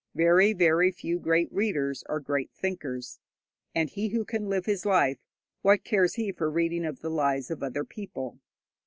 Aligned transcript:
Very, 0.15 0.51
very 0.53 0.89
few 0.91 1.19
great 1.19 1.47
readers 1.53 2.01
are 2.09 2.19
great 2.19 2.49
thinkers. 2.55 3.19
And 3.75 3.87
he 3.87 4.07
who 4.07 4.25
can 4.25 4.49
live 4.49 4.65
his 4.65 4.83
life, 4.83 5.19
what 5.61 5.83
cares 5.83 6.15
he 6.15 6.31
for 6.31 6.49
reading 6.49 6.85
of 6.85 7.01
the 7.01 7.09
lives 7.11 7.51
of 7.51 7.61
other 7.61 7.83
people? 7.83 8.39